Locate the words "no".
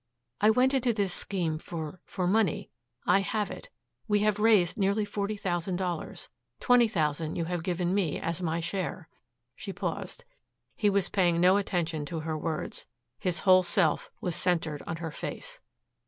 11.39-11.55